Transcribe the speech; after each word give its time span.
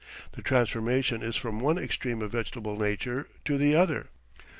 The 0.31 0.41
transformation 0.41 1.21
is 1.21 1.35
from 1.35 1.59
one 1.59 1.77
extreme 1.77 2.23
of 2.23 2.31
vegetable 2.31 2.75
nature 2.75 3.27
to 3.45 3.55
the 3.59 3.75
other. 3.75 4.07